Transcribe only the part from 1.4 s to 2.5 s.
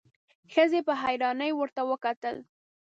ورته کتل: